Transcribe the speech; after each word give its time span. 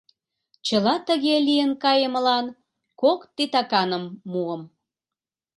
Чыла 0.65 0.95
тыге 1.07 1.35
лийын 1.47 1.71
кайымылан 1.83 2.45
кок 3.01 3.19
титаканым 3.35 4.03
муым. 4.31 4.61